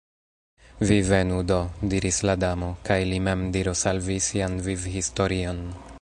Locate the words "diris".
1.93-2.19